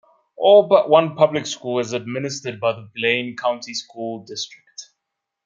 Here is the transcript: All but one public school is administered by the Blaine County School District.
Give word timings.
All 0.35 0.63
but 0.67 0.89
one 0.89 1.15
public 1.15 1.45
school 1.45 1.77
is 1.77 1.93
administered 1.93 2.59
by 2.59 2.71
the 2.73 2.89
Blaine 2.95 3.37
County 3.37 3.75
School 3.75 4.25
District. 4.25 4.89